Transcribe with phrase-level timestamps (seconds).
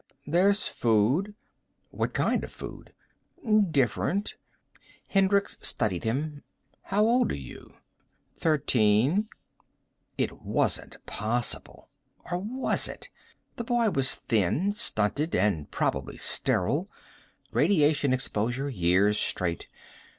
[0.25, 1.35] "There's food."
[1.91, 2.95] "What kind of food?"
[3.69, 4.33] "Different."
[5.09, 6.41] Hendricks studied him.
[6.85, 7.75] "How old are you?"
[8.35, 9.29] "Thirteen."
[10.17, 11.87] It wasn't possible.
[12.31, 13.09] Or was it?
[13.57, 15.35] The boy was thin, stunted.
[15.35, 16.89] And probably sterile.
[17.51, 19.67] Radiation exposure, years straight.